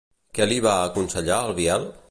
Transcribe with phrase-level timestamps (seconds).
[0.37, 1.89] Què li va aconsellar al Biel?